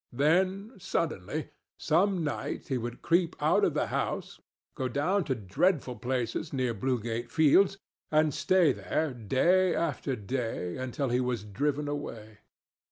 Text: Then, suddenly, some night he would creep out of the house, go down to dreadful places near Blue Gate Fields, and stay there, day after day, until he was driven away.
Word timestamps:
Then, 0.13 0.71
suddenly, 0.79 1.49
some 1.77 2.23
night 2.23 2.69
he 2.69 2.77
would 2.79 3.03
creep 3.03 3.35
out 3.39 3.63
of 3.63 3.75
the 3.75 3.85
house, 3.93 4.41
go 4.73 4.87
down 4.87 5.25
to 5.25 5.35
dreadful 5.35 5.95
places 5.97 6.51
near 6.51 6.73
Blue 6.73 6.99
Gate 6.99 7.29
Fields, 7.29 7.77
and 8.09 8.33
stay 8.33 8.71
there, 8.73 9.13
day 9.13 9.75
after 9.75 10.15
day, 10.15 10.75
until 10.77 11.09
he 11.09 11.21
was 11.21 11.43
driven 11.43 11.87
away. 11.87 12.39